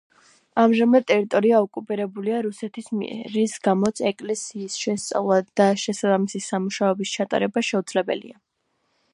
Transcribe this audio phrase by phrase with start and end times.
[0.59, 8.41] ამჟამად ტერიტორია ოკუპირებულია რუსეთის მიერ, რის გამოც ეკლესიის შესწავლა და შესაბამისი სამუშაოების ჩატარება შეუძლებელია.